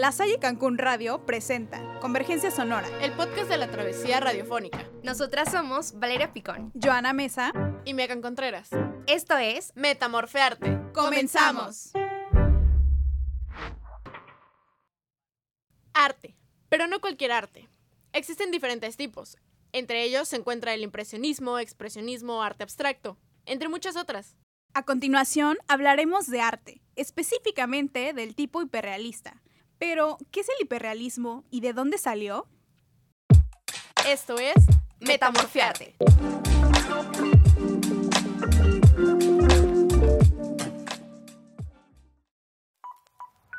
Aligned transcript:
La 0.00 0.12
Salle 0.12 0.38
Cancún 0.38 0.78
Radio 0.78 1.26
presenta 1.26 1.98
Convergencia 2.00 2.50
Sonora, 2.50 2.88
el 3.02 3.12
podcast 3.12 3.50
de 3.50 3.58
la 3.58 3.70
travesía 3.70 4.18
radiofónica. 4.18 4.88
Nosotras 5.02 5.52
somos 5.52 5.92
Valeria 5.98 6.32
Picón, 6.32 6.72
Joana 6.82 7.12
Mesa 7.12 7.52
y 7.84 7.92
Megan 7.92 8.22
Contreras. 8.22 8.70
Esto 9.06 9.36
es 9.36 9.76
Metamorfearte. 9.76 10.78
¡Comenzamos! 10.94 11.90
Arte, 15.92 16.34
pero 16.70 16.86
no 16.86 17.02
cualquier 17.02 17.32
arte. 17.32 17.68
Existen 18.14 18.50
diferentes 18.50 18.96
tipos. 18.96 19.36
Entre 19.72 20.02
ellos 20.02 20.28
se 20.28 20.36
encuentra 20.36 20.72
el 20.72 20.82
impresionismo, 20.82 21.58
expresionismo, 21.58 22.42
arte 22.42 22.62
abstracto, 22.62 23.18
entre 23.44 23.68
muchas 23.68 23.96
otras. 23.96 24.38
A 24.72 24.82
continuación 24.86 25.58
hablaremos 25.68 26.26
de 26.26 26.40
arte, 26.40 26.80
específicamente 26.96 28.14
del 28.14 28.34
tipo 28.34 28.62
hiperrealista. 28.62 29.42
Pero, 29.80 30.18
¿qué 30.30 30.40
es 30.40 30.48
el 30.50 30.56
hiperrealismo 30.60 31.42
y 31.50 31.62
de 31.62 31.72
dónde 31.72 31.96
salió? 31.96 32.46
Esto 34.06 34.36
es 34.36 34.54
Metamorfiarte. 35.00 35.96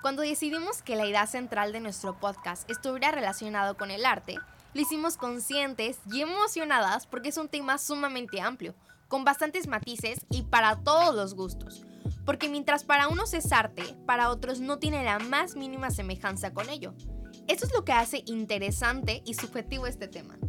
Cuando 0.04 0.22
decidimos 0.22 0.84
que 0.84 0.96
la 0.96 1.08
idea 1.08 1.26
central 1.26 1.72
de 1.72 1.80
nuestro 1.80 2.20
podcast 2.20 2.70
estuviera 2.70 3.10
relacionado 3.10 3.76
con 3.76 3.90
el 3.90 4.06
arte, 4.06 4.38
lo 4.76 4.82
hicimos 4.82 5.18
conscientes 5.18 5.98
y 6.06 6.22
emocionadas 6.22 7.08
porque 7.08 7.30
es 7.30 7.38
un 7.38 7.50
tema 7.50 7.80
sumamente 7.80 8.40
amplio, 8.42 8.76
con 9.12 9.26
bastantes 9.26 9.68
matices 9.68 10.26
y 10.30 10.44
para 10.44 10.84
todos 10.84 11.14
los 11.14 11.36
gustos. 11.36 11.84
Porque 12.26 12.48
mientras 12.48 12.86
para 12.86 13.10
unos 13.10 13.34
es 13.34 13.52
arte, 13.52 13.84
para 14.08 14.30
otros 14.30 14.62
no 14.62 14.80
tiene 14.80 15.04
la 15.04 15.20
más 15.20 15.58
mínima 15.58 15.92
semejanza 15.92 16.54
con 16.54 16.70
ello. 16.70 16.94
Eso 17.50 17.66
es 17.66 17.74
lo 17.74 17.84
que 17.84 17.92
hace 17.92 18.24
interesante 18.26 19.22
y 19.26 19.34
subjetivo 19.34 19.86
este 19.86 20.08
tema. 20.08 20.40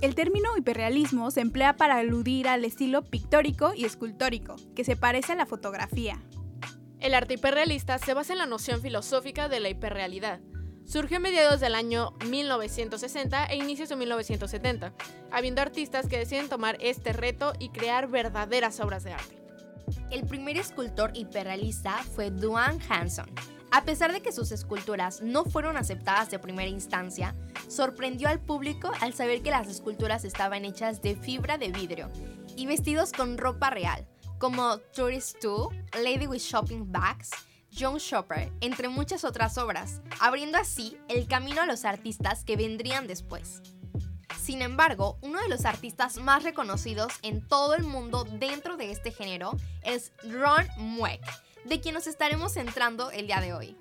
El 0.00 0.14
término 0.14 0.56
hiperrealismo 0.56 1.32
se 1.32 1.40
emplea 1.40 1.76
para 1.76 1.96
aludir 1.96 2.46
al 2.46 2.64
estilo 2.64 3.02
pictórico 3.02 3.72
y 3.74 3.84
escultórico, 3.84 4.54
que 4.76 4.84
se 4.84 4.94
parece 4.94 5.32
a 5.32 5.36
la 5.36 5.46
fotografía. 5.46 6.22
El 7.00 7.14
arte 7.14 7.34
hiperrealista 7.34 7.98
se 7.98 8.14
basa 8.14 8.32
en 8.32 8.38
la 8.38 8.46
noción 8.46 8.80
filosófica 8.80 9.48
de 9.48 9.58
la 9.58 9.70
hiperrealidad. 9.70 10.38
Surgió 10.88 11.18
a 11.18 11.20
mediados 11.20 11.60
del 11.60 11.74
año 11.74 12.14
1960 12.24 13.44
e 13.44 13.56
inicios 13.56 13.90
de 13.90 13.96
1970, 13.96 14.94
habiendo 15.30 15.60
artistas 15.60 16.06
que 16.06 16.16
deciden 16.16 16.48
tomar 16.48 16.78
este 16.80 17.12
reto 17.12 17.52
y 17.58 17.68
crear 17.68 18.08
verdaderas 18.08 18.80
obras 18.80 19.04
de 19.04 19.12
arte. 19.12 19.38
El 20.10 20.24
primer 20.26 20.56
escultor 20.56 21.10
hiperrealista 21.12 22.02
fue 22.14 22.30
Duane 22.30 22.82
Hanson. 22.88 23.28
A 23.70 23.84
pesar 23.84 24.14
de 24.14 24.22
que 24.22 24.32
sus 24.32 24.50
esculturas 24.50 25.20
no 25.20 25.44
fueron 25.44 25.76
aceptadas 25.76 26.30
de 26.30 26.38
primera 26.38 26.70
instancia, 26.70 27.34
sorprendió 27.68 28.30
al 28.30 28.40
público 28.40 28.90
al 29.02 29.12
saber 29.12 29.42
que 29.42 29.50
las 29.50 29.68
esculturas 29.68 30.24
estaban 30.24 30.64
hechas 30.64 31.02
de 31.02 31.16
fibra 31.16 31.58
de 31.58 31.70
vidrio 31.70 32.10
y 32.56 32.64
vestidos 32.64 33.12
con 33.12 33.36
ropa 33.36 33.68
real, 33.68 34.08
como 34.38 34.78
Tourist 34.78 35.36
2, 35.42 35.68
Lady 36.02 36.26
with 36.26 36.38
Shopping 36.38 36.90
Bags, 36.90 37.30
John 37.76 37.98
Shopper, 37.98 38.52
entre 38.60 38.88
muchas 38.88 39.24
otras 39.24 39.58
obras, 39.58 40.00
abriendo 40.20 40.58
así 40.58 40.96
el 41.08 41.26
camino 41.26 41.62
a 41.62 41.66
los 41.66 41.84
artistas 41.84 42.44
que 42.44 42.56
vendrían 42.56 43.06
después. 43.06 43.62
Sin 44.40 44.62
embargo, 44.62 45.18
uno 45.20 45.40
de 45.40 45.48
los 45.48 45.64
artistas 45.64 46.16
más 46.16 46.42
reconocidos 46.42 47.12
en 47.22 47.46
todo 47.46 47.74
el 47.74 47.82
mundo 47.82 48.24
dentro 48.24 48.76
de 48.76 48.90
este 48.92 49.10
género 49.10 49.56
es 49.82 50.12
Ron 50.22 50.66
Mueck, 50.76 51.22
de 51.64 51.80
quien 51.80 51.94
nos 51.94 52.06
estaremos 52.06 52.54
centrando 52.54 53.10
el 53.10 53.26
día 53.26 53.40
de 53.40 53.52
hoy. 53.52 53.76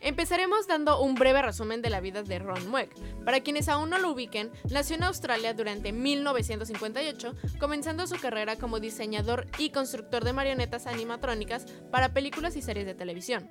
Empezaremos 0.00 0.68
dando 0.68 1.00
un 1.00 1.16
breve 1.16 1.42
resumen 1.42 1.82
de 1.82 1.90
la 1.90 2.00
vida 2.00 2.22
de 2.22 2.38
Ron 2.38 2.68
Mueck. 2.68 2.94
Para 3.24 3.40
quienes 3.40 3.68
aún 3.68 3.90
no 3.90 3.98
lo 3.98 4.12
ubiquen, 4.12 4.50
nació 4.70 4.96
en 4.96 5.02
Australia 5.02 5.54
durante 5.54 5.92
1958, 5.92 7.34
comenzando 7.58 8.06
su 8.06 8.16
carrera 8.16 8.56
como 8.56 8.78
diseñador 8.78 9.46
y 9.58 9.70
constructor 9.70 10.24
de 10.24 10.32
marionetas 10.32 10.86
animatrónicas 10.86 11.66
para 11.90 12.12
películas 12.12 12.54
y 12.56 12.62
series 12.62 12.86
de 12.86 12.94
televisión. 12.94 13.50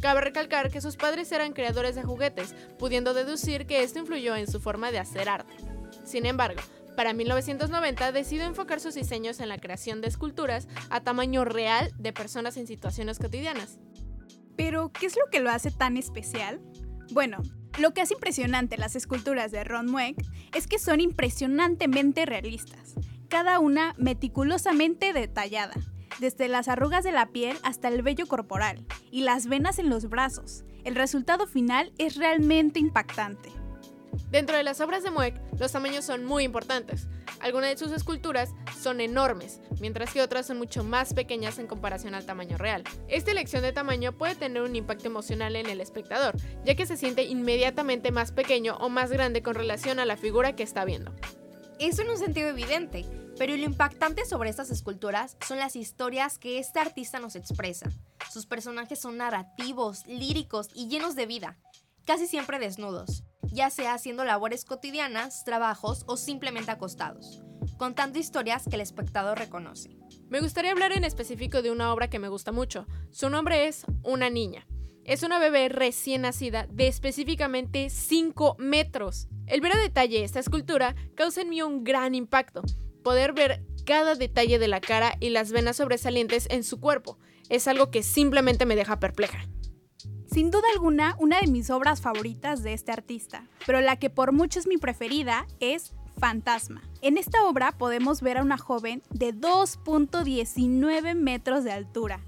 Cabe 0.00 0.20
recalcar 0.20 0.70
que 0.70 0.80
sus 0.80 0.96
padres 0.96 1.30
eran 1.32 1.52
creadores 1.52 1.94
de 1.94 2.02
juguetes, 2.02 2.54
pudiendo 2.78 3.14
deducir 3.14 3.66
que 3.66 3.82
esto 3.82 4.00
influyó 4.00 4.36
en 4.36 4.50
su 4.50 4.60
forma 4.60 4.90
de 4.90 4.98
hacer 4.98 5.28
arte. 5.28 5.54
Sin 6.04 6.26
embargo, 6.26 6.60
para 6.96 7.12
1990 7.12 8.10
decidió 8.12 8.44
enfocar 8.44 8.80
sus 8.80 8.94
diseños 8.94 9.38
en 9.40 9.48
la 9.48 9.58
creación 9.58 10.00
de 10.00 10.08
esculturas 10.08 10.66
a 10.90 11.00
tamaño 11.00 11.44
real 11.44 11.92
de 11.98 12.12
personas 12.12 12.56
en 12.56 12.66
situaciones 12.66 13.18
cotidianas. 13.18 13.78
Pero, 14.56 14.90
¿qué 14.92 15.06
es 15.06 15.16
lo 15.16 15.30
que 15.30 15.40
lo 15.40 15.50
hace 15.50 15.70
tan 15.70 15.96
especial? 15.96 16.60
Bueno, 17.12 17.42
lo 17.78 17.92
que 17.92 18.00
hace 18.00 18.14
impresionante 18.14 18.78
las 18.78 18.96
esculturas 18.96 19.52
de 19.52 19.62
Ron 19.64 19.86
Mueck 19.90 20.16
es 20.54 20.66
que 20.66 20.78
son 20.78 21.00
impresionantemente 21.00 22.24
realistas, 22.24 22.94
cada 23.28 23.58
una 23.58 23.94
meticulosamente 23.98 25.12
detallada, 25.12 25.74
desde 26.18 26.48
las 26.48 26.68
arrugas 26.68 27.04
de 27.04 27.12
la 27.12 27.26
piel 27.26 27.58
hasta 27.62 27.88
el 27.88 28.02
vello 28.02 28.26
corporal 28.26 28.84
y 29.10 29.22
las 29.22 29.46
venas 29.46 29.78
en 29.78 29.90
los 29.90 30.08
brazos. 30.08 30.64
El 30.84 30.94
resultado 30.94 31.46
final 31.46 31.92
es 31.98 32.16
realmente 32.16 32.80
impactante. 32.80 33.50
Dentro 34.30 34.56
de 34.56 34.62
las 34.62 34.80
obras 34.80 35.02
de 35.02 35.10
Mueck, 35.10 35.40
los 35.58 35.72
tamaños 35.72 36.04
son 36.04 36.24
muy 36.24 36.44
importantes. 36.44 37.06
Algunas 37.40 37.70
de 37.70 37.76
sus 37.76 37.92
esculturas 37.92 38.50
son 38.80 39.00
enormes, 39.00 39.60
mientras 39.80 40.12
que 40.12 40.22
otras 40.22 40.46
son 40.46 40.58
mucho 40.58 40.84
más 40.84 41.14
pequeñas 41.14 41.58
en 41.58 41.66
comparación 41.66 42.14
al 42.14 42.26
tamaño 42.26 42.56
real. 42.56 42.82
Esta 43.08 43.30
elección 43.30 43.62
de 43.62 43.72
tamaño 43.72 44.12
puede 44.12 44.34
tener 44.34 44.62
un 44.62 44.74
impacto 44.74 45.06
emocional 45.06 45.56
en 45.56 45.66
el 45.66 45.80
espectador, 45.80 46.34
ya 46.64 46.74
que 46.74 46.86
se 46.86 46.96
siente 46.96 47.24
inmediatamente 47.24 48.10
más 48.10 48.32
pequeño 48.32 48.76
o 48.76 48.88
más 48.88 49.10
grande 49.10 49.42
con 49.42 49.54
relación 49.54 49.98
a 49.98 50.06
la 50.06 50.16
figura 50.16 50.56
que 50.56 50.62
está 50.62 50.84
viendo. 50.84 51.12
Eso 51.78 52.02
en 52.02 52.10
un 52.10 52.18
sentido 52.18 52.48
evidente, 52.48 53.04
pero 53.38 53.56
lo 53.56 53.64
impactante 53.64 54.24
sobre 54.24 54.48
estas 54.48 54.70
esculturas 54.70 55.36
son 55.46 55.58
las 55.58 55.76
historias 55.76 56.38
que 56.38 56.58
este 56.58 56.80
artista 56.80 57.20
nos 57.20 57.36
expresa. 57.36 57.90
Sus 58.32 58.46
personajes 58.46 58.98
son 58.98 59.18
narrativos, 59.18 60.06
líricos 60.06 60.68
y 60.74 60.88
llenos 60.88 61.14
de 61.14 61.26
vida, 61.26 61.58
casi 62.06 62.26
siempre 62.26 62.58
desnudos 62.58 63.24
ya 63.52 63.70
sea 63.70 63.94
haciendo 63.94 64.24
labores 64.24 64.64
cotidianas, 64.64 65.44
trabajos 65.44 66.04
o 66.06 66.16
simplemente 66.16 66.70
acostados, 66.70 67.42
contando 67.78 68.18
historias 68.18 68.64
que 68.68 68.76
el 68.76 68.80
espectador 68.80 69.38
reconoce. 69.38 69.96
Me 70.28 70.40
gustaría 70.40 70.72
hablar 70.72 70.92
en 70.92 71.04
específico 71.04 71.62
de 71.62 71.70
una 71.70 71.92
obra 71.92 72.10
que 72.10 72.18
me 72.18 72.28
gusta 72.28 72.52
mucho. 72.52 72.86
Su 73.10 73.30
nombre 73.30 73.68
es 73.68 73.84
Una 74.02 74.28
niña. 74.28 74.66
Es 75.04 75.22
una 75.22 75.38
bebé 75.38 75.68
recién 75.68 76.22
nacida 76.22 76.66
de 76.68 76.88
específicamente 76.88 77.90
5 77.90 78.56
metros. 78.58 79.28
El 79.46 79.60
ver 79.60 79.72
a 79.72 79.78
detalle 79.78 80.24
esta 80.24 80.40
escultura 80.40 80.96
causa 81.14 81.42
en 81.42 81.50
mí 81.50 81.62
un 81.62 81.84
gran 81.84 82.16
impacto. 82.16 82.62
Poder 83.04 83.32
ver 83.32 83.64
cada 83.84 84.16
detalle 84.16 84.58
de 84.58 84.66
la 84.66 84.80
cara 84.80 85.16
y 85.20 85.30
las 85.30 85.52
venas 85.52 85.76
sobresalientes 85.76 86.48
en 86.50 86.64
su 86.64 86.80
cuerpo 86.80 87.18
es 87.48 87.68
algo 87.68 87.92
que 87.92 88.02
simplemente 88.02 88.66
me 88.66 88.74
deja 88.74 88.98
perpleja. 88.98 89.46
Sin 90.36 90.50
duda 90.50 90.68
alguna, 90.74 91.16
una 91.18 91.40
de 91.40 91.46
mis 91.46 91.70
obras 91.70 92.02
favoritas 92.02 92.62
de 92.62 92.74
este 92.74 92.92
artista, 92.92 93.46
pero 93.64 93.80
la 93.80 93.96
que 93.96 94.10
por 94.10 94.32
mucho 94.32 94.58
es 94.58 94.66
mi 94.66 94.76
preferida 94.76 95.46
es 95.60 95.94
Fantasma. 96.18 96.82
En 97.00 97.16
esta 97.16 97.44
obra 97.44 97.72
podemos 97.72 98.20
ver 98.20 98.36
a 98.36 98.42
una 98.42 98.58
joven 98.58 99.02
de 99.08 99.32
2.19 99.32 101.14
metros 101.14 101.64
de 101.64 101.72
altura, 101.72 102.20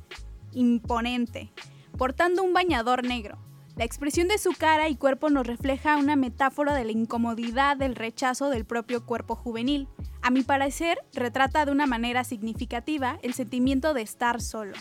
imponente, 0.54 1.52
portando 1.98 2.42
un 2.42 2.54
bañador 2.54 3.04
negro. 3.04 3.36
La 3.76 3.84
expresión 3.84 4.26
de 4.28 4.38
su 4.38 4.52
cara 4.52 4.88
y 4.88 4.96
cuerpo 4.96 5.28
nos 5.28 5.46
refleja 5.46 5.98
una 5.98 6.16
metáfora 6.16 6.72
de 6.72 6.86
la 6.86 6.92
incomodidad 6.92 7.76
del 7.76 7.94
rechazo 7.94 8.48
del 8.48 8.64
propio 8.64 9.04
cuerpo 9.04 9.36
juvenil. 9.36 9.86
A 10.22 10.30
mi 10.30 10.40
parecer, 10.40 10.96
retrata 11.12 11.66
de 11.66 11.72
una 11.72 11.84
manera 11.84 12.24
significativa 12.24 13.18
el 13.20 13.34
sentimiento 13.34 13.92
de 13.92 14.00
estar 14.00 14.40
solo. 14.40 14.72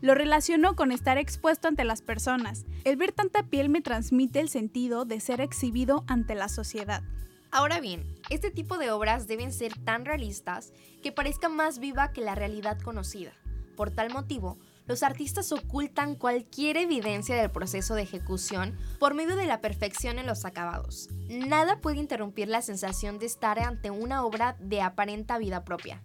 Lo 0.00 0.14
relaciono 0.14 0.76
con 0.76 0.92
estar 0.92 1.18
expuesto 1.18 1.66
ante 1.66 1.84
las 1.84 2.02
personas. 2.02 2.64
El 2.84 2.96
ver 2.96 3.10
tanta 3.10 3.42
piel 3.42 3.68
me 3.68 3.80
transmite 3.80 4.38
el 4.38 4.48
sentido 4.48 5.04
de 5.04 5.18
ser 5.18 5.40
exhibido 5.40 6.04
ante 6.06 6.36
la 6.36 6.48
sociedad. 6.48 7.02
Ahora 7.50 7.80
bien, 7.80 8.04
este 8.30 8.52
tipo 8.52 8.78
de 8.78 8.92
obras 8.92 9.26
deben 9.26 9.52
ser 9.52 9.72
tan 9.84 10.04
realistas 10.04 10.72
que 11.02 11.10
parezca 11.10 11.48
más 11.48 11.80
viva 11.80 12.12
que 12.12 12.20
la 12.20 12.36
realidad 12.36 12.78
conocida. 12.78 13.32
Por 13.76 13.90
tal 13.90 14.12
motivo, 14.12 14.58
los 14.86 15.02
artistas 15.02 15.50
ocultan 15.50 16.14
cualquier 16.14 16.76
evidencia 16.76 17.34
del 17.36 17.50
proceso 17.50 17.94
de 17.94 18.02
ejecución 18.02 18.76
por 19.00 19.14
medio 19.14 19.34
de 19.34 19.46
la 19.46 19.60
perfección 19.60 20.18
en 20.18 20.26
los 20.26 20.44
acabados. 20.44 21.08
Nada 21.28 21.80
puede 21.80 21.98
interrumpir 21.98 22.48
la 22.48 22.62
sensación 22.62 23.18
de 23.18 23.26
estar 23.26 23.58
ante 23.58 23.90
una 23.90 24.24
obra 24.24 24.56
de 24.60 24.80
aparenta 24.80 25.38
vida 25.38 25.64
propia. 25.64 26.02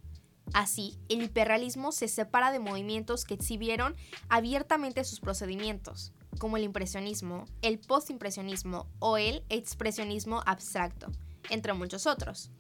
Así, 0.54 1.00
el 1.10 1.24
hiperrealismo 1.24 1.92
se 1.92 2.08
separa 2.08 2.52
de 2.52 2.60
movimientos 2.60 3.26
que 3.26 3.34
exhibieron 3.34 3.96
abiertamente 4.30 5.04
sus 5.04 5.20
procedimientos, 5.20 6.14
como 6.38 6.58
el 6.58 6.64
impresionismo, 6.64 7.46
el 7.64 7.80
postimpresionismo 7.80 8.88
o 9.00 9.18
el 9.18 9.44
expresionismo 9.50 10.44
abstracto, 10.46 11.08
entre 11.50 11.74
muchos 11.74 12.06
otros. 12.06 12.52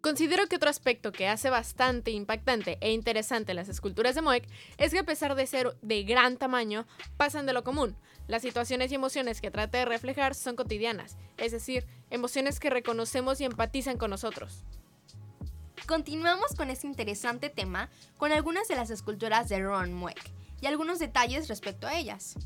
Considero 0.00 0.46
que 0.46 0.56
otro 0.56 0.70
aspecto 0.70 1.12
que 1.12 1.28
hace 1.28 1.50
bastante 1.50 2.10
impactante 2.10 2.78
e 2.80 2.92
interesante 2.92 3.52
las 3.52 3.68
esculturas 3.68 4.14
de 4.14 4.22
Moek 4.22 4.48
es 4.78 4.92
que 4.92 4.98
a 4.98 5.04
pesar 5.04 5.34
de 5.34 5.46
ser 5.46 5.76
de 5.82 6.02
gran 6.04 6.36
tamaño, 6.38 6.86
pasan 7.18 7.44
de 7.46 7.52
lo 7.52 7.62
común. 7.64 7.96
Las 8.26 8.42
situaciones 8.42 8.90
y 8.90 8.94
emociones 8.94 9.40
que 9.40 9.50
trata 9.50 9.78
de 9.78 9.84
reflejar 9.84 10.34
son 10.34 10.56
cotidianas, 10.56 11.18
es 11.36 11.52
decir, 11.52 11.86
emociones 12.08 12.58
que 12.58 12.70
reconocemos 12.70 13.40
y 13.40 13.44
empatizan 13.44 13.98
con 13.98 14.10
nosotros. 14.10 14.64
Continuamos 15.86 16.54
con 16.54 16.70
este 16.70 16.86
interesante 16.86 17.48
tema 17.48 17.90
con 18.16 18.32
algunas 18.32 18.68
de 18.68 18.76
las 18.76 18.90
esculturas 18.90 19.48
de 19.48 19.60
Ron 19.60 19.92
Mueck 19.92 20.30
y 20.60 20.66
algunos 20.66 20.98
detalles 20.98 21.48
respecto 21.48 21.86
a 21.86 21.94
ellas. 21.94 22.36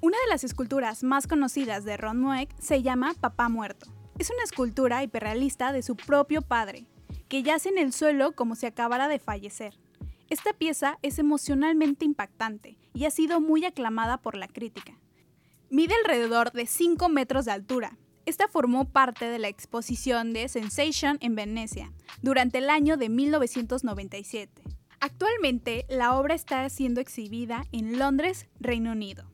Una 0.00 0.18
de 0.18 0.30
las 0.30 0.44
esculturas 0.44 1.02
más 1.02 1.26
conocidas 1.26 1.84
de 1.84 1.96
Ron 1.96 2.20
Mueck 2.20 2.54
se 2.60 2.82
llama 2.82 3.14
Papá 3.18 3.48
Muerto. 3.48 3.86
Es 4.18 4.30
una 4.30 4.44
escultura 4.44 5.02
hiperrealista 5.02 5.72
de 5.72 5.82
su 5.82 5.96
propio 5.96 6.42
padre, 6.42 6.86
que 7.28 7.42
yace 7.42 7.70
en 7.70 7.78
el 7.78 7.92
suelo 7.92 8.32
como 8.32 8.54
si 8.54 8.66
acabara 8.66 9.08
de 9.08 9.18
fallecer. 9.18 9.74
Esta 10.30 10.52
pieza 10.52 10.98
es 11.02 11.18
emocionalmente 11.18 12.04
impactante 12.04 12.78
y 12.92 13.06
ha 13.06 13.10
sido 13.10 13.40
muy 13.40 13.64
aclamada 13.64 14.18
por 14.18 14.36
la 14.36 14.46
crítica. 14.46 14.98
Mide 15.70 15.94
alrededor 15.94 16.52
de 16.52 16.66
5 16.66 17.08
metros 17.08 17.46
de 17.46 17.52
altura. 17.52 17.96
Esta 18.26 18.48
formó 18.48 18.86
parte 18.86 19.26
de 19.26 19.38
la 19.38 19.48
exposición 19.48 20.32
de 20.32 20.48
Sensation 20.48 21.18
en 21.20 21.34
Venecia 21.34 21.92
durante 22.22 22.58
el 22.58 22.70
año 22.70 22.96
de 22.96 23.10
1997. 23.10 24.62
Actualmente, 24.98 25.84
la 25.90 26.16
obra 26.16 26.34
está 26.34 26.66
siendo 26.70 27.02
exhibida 27.02 27.66
en 27.70 27.98
Londres, 27.98 28.46
Reino 28.58 28.92
Unido. 28.92 29.30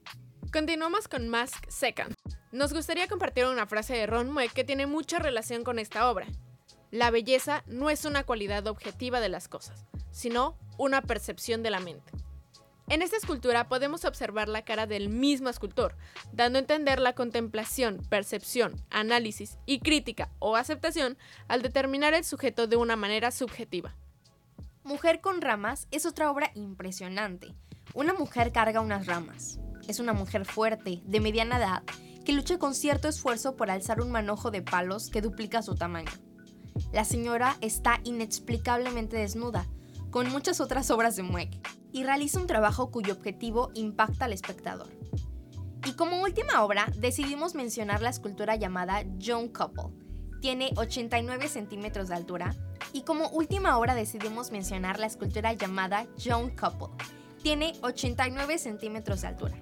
Continuamos 0.52 1.06
con 1.06 1.28
Mask 1.28 1.64
Second. 1.68 2.12
Nos 2.50 2.72
gustaría 2.72 3.06
compartir 3.06 3.46
una 3.46 3.66
frase 3.66 3.94
de 3.94 4.06
Ron 4.08 4.32
Mueck 4.32 4.52
que 4.52 4.64
tiene 4.64 4.86
mucha 4.86 5.20
relación 5.20 5.62
con 5.62 5.78
esta 5.78 6.10
obra. 6.10 6.26
La 6.90 7.12
belleza 7.12 7.62
no 7.68 7.90
es 7.90 8.04
una 8.04 8.24
cualidad 8.24 8.66
objetiva 8.66 9.20
de 9.20 9.28
las 9.28 9.46
cosas, 9.46 9.86
sino 10.10 10.58
una 10.76 11.02
percepción 11.02 11.62
de 11.62 11.70
la 11.70 11.78
mente. 11.78 12.10
En 12.90 13.02
esta 13.02 13.16
escultura 13.16 13.68
podemos 13.68 14.04
observar 14.04 14.48
la 14.48 14.62
cara 14.62 14.84
del 14.84 15.10
mismo 15.10 15.48
escultor, 15.48 15.94
dando 16.32 16.58
a 16.58 16.62
entender 16.62 16.98
la 16.98 17.14
contemplación, 17.14 17.98
percepción, 18.08 18.84
análisis 18.90 19.58
y 19.64 19.78
crítica 19.78 20.28
o 20.40 20.56
aceptación 20.56 21.16
al 21.46 21.62
determinar 21.62 22.14
el 22.14 22.24
sujeto 22.24 22.66
de 22.66 22.74
una 22.74 22.96
manera 22.96 23.30
subjetiva. 23.30 23.94
Mujer 24.82 25.20
con 25.20 25.40
ramas 25.40 25.86
es 25.92 26.04
otra 26.04 26.32
obra 26.32 26.50
impresionante. 26.56 27.54
Una 27.94 28.12
mujer 28.12 28.50
carga 28.50 28.80
unas 28.80 29.06
ramas. 29.06 29.60
Es 29.86 30.00
una 30.00 30.12
mujer 30.12 30.44
fuerte, 30.44 31.00
de 31.04 31.20
mediana 31.20 31.58
edad, 31.58 31.84
que 32.24 32.32
lucha 32.32 32.58
con 32.58 32.74
cierto 32.74 33.06
esfuerzo 33.06 33.54
por 33.54 33.70
alzar 33.70 34.00
un 34.00 34.10
manojo 34.10 34.50
de 34.50 34.62
palos 34.62 35.10
que 35.10 35.22
duplica 35.22 35.62
su 35.62 35.76
tamaño. 35.76 36.10
La 36.92 37.04
señora 37.04 37.56
está 37.60 38.00
inexplicablemente 38.02 39.16
desnuda, 39.16 39.68
con 40.10 40.30
muchas 40.30 40.60
otras 40.60 40.90
obras 40.90 41.16
de 41.16 41.22
Mueck, 41.22 41.50
y 41.92 42.04
realiza 42.04 42.40
un 42.40 42.46
trabajo 42.46 42.90
cuyo 42.90 43.14
objetivo 43.14 43.70
impacta 43.74 44.26
al 44.26 44.32
espectador. 44.32 44.88
Y 45.86 45.92
como 45.92 46.20
última 46.22 46.62
obra, 46.62 46.86
decidimos 46.98 47.54
mencionar 47.54 48.02
la 48.02 48.10
escultura 48.10 48.56
llamada 48.56 49.02
John 49.24 49.48
Couple. 49.48 49.94
Tiene 50.40 50.72
89 50.76 51.48
centímetros 51.48 52.08
de 52.08 52.14
altura. 52.14 52.54
Y 52.92 53.02
como 53.02 53.28
última 53.28 53.78
obra 53.78 53.94
decidimos 53.94 54.50
mencionar 54.50 54.98
la 54.98 55.06
escultura 55.06 55.52
llamada 55.54 56.06
John 56.22 56.50
Couple. 56.50 56.88
Tiene 57.42 57.72
89 57.82 58.58
centímetros 58.58 59.22
de 59.22 59.28
altura. 59.28 59.56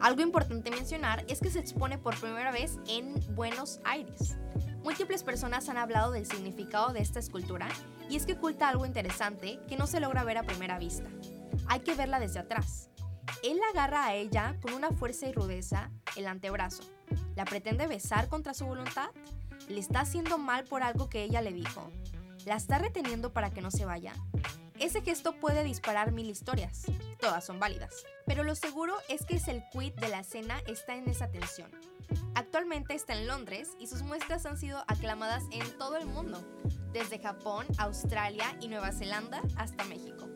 Algo 0.00 0.22
importante 0.22 0.70
mencionar 0.70 1.24
es 1.28 1.40
que 1.40 1.50
se 1.50 1.58
expone 1.58 1.98
por 1.98 2.18
primera 2.20 2.52
vez 2.52 2.78
en 2.86 3.14
Buenos 3.34 3.80
Aires. 3.84 4.36
Múltiples 4.84 5.22
personas 5.22 5.70
han 5.70 5.78
hablado 5.78 6.12
del 6.12 6.26
significado 6.26 6.92
de 6.92 7.00
esta 7.00 7.18
escultura 7.18 7.68
y 8.10 8.16
es 8.16 8.26
que 8.26 8.34
oculta 8.34 8.68
algo 8.68 8.84
interesante 8.84 9.58
que 9.66 9.78
no 9.78 9.86
se 9.86 9.98
logra 9.98 10.24
ver 10.24 10.36
a 10.36 10.42
primera 10.42 10.78
vista. 10.78 11.08
Hay 11.68 11.80
que 11.80 11.94
verla 11.94 12.20
desde 12.20 12.40
atrás. 12.40 12.90
Él 13.42 13.58
agarra 13.70 14.04
a 14.04 14.14
ella 14.14 14.58
con 14.60 14.74
una 14.74 14.90
fuerza 14.90 15.26
y 15.26 15.32
rudeza 15.32 15.90
el 16.16 16.26
antebrazo. 16.26 16.82
¿La 17.34 17.46
pretende 17.46 17.86
besar 17.86 18.28
contra 18.28 18.52
su 18.52 18.66
voluntad? 18.66 19.08
¿Le 19.68 19.80
está 19.80 20.00
haciendo 20.00 20.36
mal 20.36 20.64
por 20.64 20.82
algo 20.82 21.08
que 21.08 21.24
ella 21.24 21.40
le 21.40 21.54
dijo? 21.54 21.90
¿La 22.44 22.56
está 22.56 22.76
reteniendo 22.76 23.32
para 23.32 23.54
que 23.54 23.62
no 23.62 23.70
se 23.70 23.86
vaya? 23.86 24.12
Ese 24.78 25.00
gesto 25.00 25.40
puede 25.40 25.64
disparar 25.64 26.12
mil 26.12 26.28
historias. 26.28 26.82
Todas 27.18 27.46
son 27.46 27.58
válidas. 27.58 28.04
Pero 28.26 28.44
lo 28.44 28.54
seguro 28.54 28.94
es 29.08 29.24
que 29.24 29.36
es 29.36 29.48
el 29.48 29.64
quid 29.72 29.94
de 29.94 30.08
la 30.08 30.20
escena 30.20 30.60
está 30.66 30.94
en 30.94 31.08
esa 31.08 31.30
tensión. 31.30 31.70
Actualmente 32.54 32.94
está 32.94 33.14
en 33.14 33.26
Londres 33.26 33.70
y 33.80 33.88
sus 33.88 34.02
muestras 34.02 34.46
han 34.46 34.56
sido 34.56 34.84
aclamadas 34.86 35.42
en 35.50 35.68
todo 35.76 35.96
el 35.96 36.06
mundo, 36.06 36.40
desde 36.92 37.18
Japón, 37.18 37.66
Australia 37.78 38.56
y 38.60 38.68
Nueva 38.68 38.92
Zelanda 38.92 39.42
hasta 39.56 39.82
México. 39.86 40.28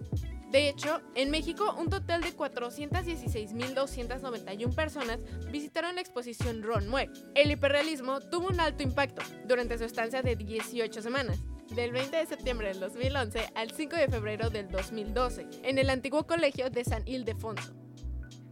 De 0.50 0.68
hecho, 0.68 1.00
en 1.14 1.30
México 1.30 1.76
un 1.78 1.88
total 1.88 2.22
de 2.22 2.36
416.291 2.36 4.74
personas 4.74 5.20
visitaron 5.52 5.94
la 5.94 6.00
exposición 6.00 6.64
Ron 6.64 6.88
Mueck. 6.88 7.12
El 7.36 7.52
hiperrealismo 7.52 8.18
tuvo 8.18 8.48
un 8.48 8.58
alto 8.58 8.82
impacto 8.82 9.22
durante 9.46 9.78
su 9.78 9.84
estancia 9.84 10.20
de 10.20 10.34
18 10.34 11.00
semanas, 11.00 11.38
del 11.68 11.92
20 11.92 12.16
de 12.16 12.26
septiembre 12.26 12.66
del 12.66 12.80
2011 12.80 13.52
al 13.54 13.70
5 13.70 13.94
de 13.94 14.08
febrero 14.08 14.50
del 14.50 14.68
2012, 14.68 15.46
en 15.62 15.78
el 15.78 15.88
antiguo 15.88 16.26
colegio 16.26 16.68
de 16.68 16.84
San 16.84 17.06
Ildefonso. 17.06 17.77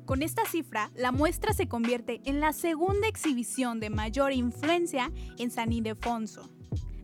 Con 0.06 0.22
esta 0.22 0.46
cifra, 0.46 0.90
la 0.94 1.10
muestra 1.10 1.52
se 1.52 1.66
convierte 1.66 2.20
en 2.26 2.38
la 2.38 2.52
segunda 2.52 3.08
exhibición 3.08 3.80
de 3.80 3.90
mayor 3.90 4.32
influencia 4.32 5.10
en 5.36 5.50
San 5.50 5.72
Ildefonso, 5.72 6.48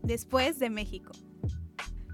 después 0.03 0.57
de 0.57 0.69
México. 0.69 1.11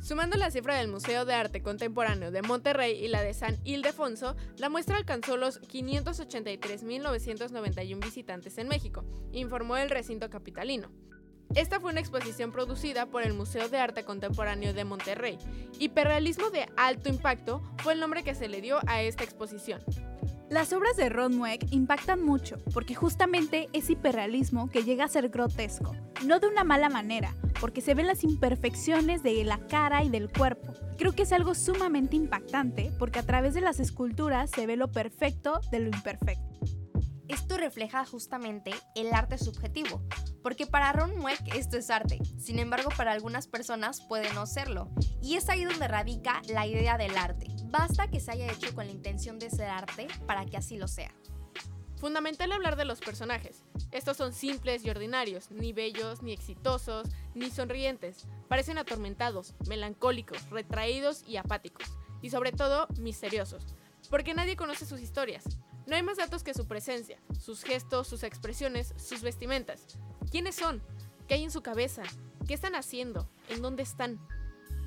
Sumando 0.01 0.36
la 0.36 0.50
cifra 0.50 0.77
del 0.77 0.88
Museo 0.88 1.25
de 1.25 1.36
Arte 1.36 1.62
Contemporáneo 1.62 2.31
de 2.31 2.41
Monterrey 2.41 3.06
y 3.06 3.07
la 3.07 3.21
de 3.21 3.36
San 3.36 3.59
Ildefonso, 3.65 4.36
la 4.57 4.69
muestra 4.69 4.97
alcanzó 4.97 5.38
los 5.38 5.62
583.991 5.62 8.03
visitantes 8.03 8.57
en 8.57 8.68
México, 8.68 9.06
informó 9.31 9.77
el 9.77 9.92
recinto 9.92 10.31
capitalino. 10.31 10.89
Esta 11.53 11.80
fue 11.80 11.92
una 11.92 12.00
exposición 12.00 12.51
producida 12.51 13.06
por 13.06 13.21
el 13.21 13.35
Museo 13.35 13.69
de 13.69 13.77
Arte 13.77 14.06
Contemporáneo 14.06 14.74
de 14.74 14.85
Monterrey. 14.85 15.38
Hiperrealismo 15.77 16.50
de 16.50 16.68
alto 16.77 17.09
impacto 17.09 17.62
fue 17.83 17.94
el 17.94 18.00
nombre 18.00 18.24
que 18.24 18.33
se 18.33 18.47
le 18.47 18.62
dio 18.62 18.80
a 18.88 19.03
esta 19.03 19.24
exposición. 19.24 19.83
Las 20.49 20.73
obras 20.73 20.97
de 20.97 21.09
Ron 21.09 21.37
Mueck 21.37 21.67
impactan 21.69 22.25
mucho 22.25 22.57
porque 22.73 22.95
justamente 22.95 23.69
es 23.71 23.91
hiperrealismo 23.91 24.67
que 24.67 24.83
llega 24.83 25.05
a 25.05 25.07
ser 25.07 25.29
grotesco, 25.29 25.95
no 26.25 26.39
de 26.39 26.47
una 26.47 26.63
mala 26.63 26.89
manera, 26.89 27.35
porque 27.61 27.81
se 27.81 27.93
ven 27.93 28.07
las 28.07 28.23
imperfecciones 28.23 29.21
de 29.21 29.43
la 29.43 29.59
cara 29.67 30.03
y 30.03 30.09
del 30.09 30.27
cuerpo. 30.31 30.73
Creo 30.97 31.11
que 31.11 31.21
es 31.21 31.33
algo 31.33 31.53
sumamente 31.53 32.15
impactante 32.15 32.91
porque 32.97 33.19
a 33.19 33.25
través 33.25 33.53
de 33.53 33.61
las 33.61 33.79
esculturas 33.79 34.49
se 34.49 34.65
ve 34.65 34.75
lo 34.75 34.91
perfecto 34.91 35.61
de 35.71 35.81
lo 35.81 35.87
imperfecto. 35.95 36.59
Esto 37.27 37.57
refleja 37.57 38.03
justamente 38.05 38.71
el 38.95 39.13
arte 39.13 39.37
subjetivo, 39.37 40.01
porque 40.41 40.65
para 40.65 40.91
Ron 40.94 41.15
Mueck 41.15 41.53
esto 41.53 41.77
es 41.77 41.91
arte, 41.91 42.18
sin 42.39 42.57
embargo 42.57 42.89
para 42.97 43.11
algunas 43.11 43.47
personas 43.47 44.01
puede 44.09 44.33
no 44.33 44.47
serlo, 44.47 44.89
y 45.21 45.35
es 45.35 45.47
ahí 45.47 45.63
donde 45.63 45.87
radica 45.87 46.41
la 46.47 46.65
idea 46.65 46.97
del 46.97 47.15
arte. 47.15 47.45
Basta 47.69 48.09
que 48.09 48.19
se 48.19 48.31
haya 48.31 48.52
hecho 48.52 48.73
con 48.73 48.88
la 48.88 48.92
intención 48.92 49.38
de 49.38 49.52
ser 49.52 49.69
arte 49.69 50.07
para 50.26 50.45
que 50.45 50.57
así 50.57 50.78
lo 50.78 50.88
sea. 50.88 51.11
Fundamental 51.97 52.52
hablar 52.52 52.78
de 52.78 52.85
los 52.85 52.99
personajes. 52.99 53.64
Estos 53.92 54.18
son 54.18 54.33
simples 54.33 54.83
y 54.83 54.90
ordinarios, 54.90 55.52
ni 55.52 55.71
bellos, 55.73 56.23
ni 56.23 56.31
exitosos, 56.31 57.07
ni 57.35 57.52
sonrientes. 57.52 58.26
Parecen 58.47 58.78
atormentados, 58.78 59.54
melancólicos, 59.68 60.49
retraídos 60.49 61.23
y 61.28 61.38
apáticos. 61.38 61.85
Y 62.21 62.31
sobre 62.31 62.54
todo, 62.54 62.88
misteriosos. 62.97 63.66
Porque 64.09 64.33
nadie 64.33 64.56
conoce 64.56 64.85
sus 64.85 65.02
historias. 65.02 65.44
No 65.85 65.95
hay 65.95 66.02
más 66.02 66.18
datos 66.18 66.44
que 66.44 66.54
su 66.54 66.68
presencia, 66.68 67.19
sus 67.38 67.64
gestos, 67.64 68.07
sus 68.07 68.23
expresiones, 68.23 68.95
sus 68.97 69.21
vestimentas. 69.21 69.85
¿Quiénes 70.31 70.56
son? 70.56 70.81
¿Qué 71.28 71.35
hay 71.35 71.44
en 71.44 71.52
su 71.52 71.61
cabeza? 71.61 72.04
¿Qué 72.47 72.54
están 72.54 72.76
haciendo? 72.76 73.30
¿En 73.49 73.61
dónde 73.61 73.83
están? 73.83 74.19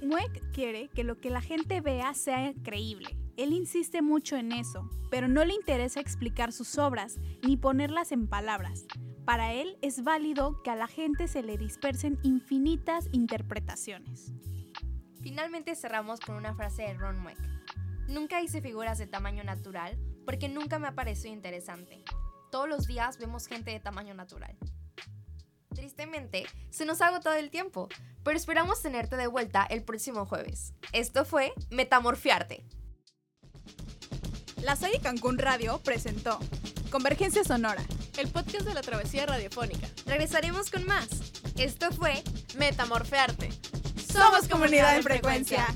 Mueck 0.03 0.53
quiere 0.53 0.89
que 0.89 1.05
lo 1.05 1.21
que 1.21 1.31
la 1.31 1.41
gente 1.41 1.81
vea 1.81 2.13
sea 2.15 2.53
creíble. 2.65 3.17
Él 3.37 3.53
insiste 3.53 4.03
mucho 4.03 4.37
en 4.37 4.53
eso, 4.53 4.91
pero 5.11 5.29
no 5.29 5.45
le 5.45 5.55
interesa 5.55 6.01
explicar 6.01 6.53
sus 6.53 6.77
obras 6.77 7.19
ni 7.43 7.57
ponerlas 7.57 8.13
en 8.13 8.27
palabras. 8.27 8.87
Para 9.25 9.53
él 9.53 9.79
es 9.81 10.03
válido 10.03 10.61
que 10.63 10.71
a 10.71 10.77
la 10.77 10.89
gente 10.89 11.29
se 11.29 11.43
le 11.43 11.57
dispersen 11.57 12.19
infinitas 12.23 13.09
interpretaciones. 13.13 14.33
Finalmente 15.23 15.77
cerramos 15.77 16.19
con 16.19 16.35
una 16.35 16.55
frase 16.55 16.83
de 16.83 16.95
Ron 16.95 17.21
Mueck. 17.21 17.39
Nunca 18.09 18.43
hice 18.43 18.61
figuras 18.61 18.99
de 18.99 19.07
tamaño 19.07 19.45
natural 19.45 19.97
porque 20.27 20.49
nunca 20.49 20.81
me 20.81 20.89
ha 20.89 20.95
parecido 20.95 21.33
interesante. 21.33 22.05
Todos 22.51 22.69
los 22.69 22.87
días 22.87 23.19
vemos 23.19 23.47
gente 23.47 23.71
de 23.71 23.79
tamaño 23.79 24.15
natural. 24.15 24.59
Tristemente, 25.95 26.47
se 26.71 26.87
nos 26.87 27.03
ha 27.03 27.09
agotado 27.09 27.37
el 27.37 27.51
tiempo, 27.51 27.87
pero 28.25 28.39
esperamos 28.39 28.81
tenerte 28.81 29.15
de 29.19 29.27
vuelta 29.27 29.67
el 29.69 29.83
próximo 29.83 30.25
jueves. 30.25 30.73
Esto 30.95 31.27
fue 31.27 31.53
Metamorfiarte. 31.71 32.65
La 34.63 34.75
Salle 34.75 35.01
Cancún 35.01 35.37
Radio 35.37 35.83
presentó 35.85 36.39
Convergencia 36.91 37.45
Sonora, 37.45 37.85
el 38.17 38.29
podcast 38.29 38.65
de 38.65 38.73
la 38.73 38.81
travesía 38.81 39.27
radiofónica. 39.27 39.87
Regresaremos 40.07 40.71
con 40.71 40.87
más. 40.87 41.09
Esto 41.59 41.93
fue 41.93 42.25
Metamorfearte. 42.57 43.51
Somos 44.11 44.49
comunidad 44.49 44.97
en 44.97 45.03
frecuencia. 45.03 45.67